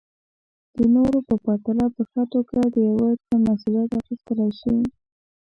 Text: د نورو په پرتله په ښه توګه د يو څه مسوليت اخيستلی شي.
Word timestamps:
د 0.77 0.79
نورو 0.95 1.17
په 1.27 1.35
پرتله 1.43 1.85
په 1.95 2.01
ښه 2.09 2.23
توګه 2.33 2.59
د 2.75 2.75
يو 2.89 2.97
څه 3.25 3.33
مسوليت 3.47 3.89
اخيستلی 4.01 4.49
شي. 4.59 4.77